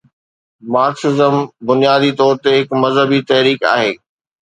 [0.73, 1.35] Marxism
[1.71, 3.91] بنيادي طور هڪ مذهبي تحريڪ آهي.